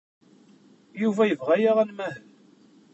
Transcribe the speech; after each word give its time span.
Yuba 1.01 1.23
yebɣa-aɣ 1.29 1.77
ad 1.79 1.87
nmahel. 1.89 2.23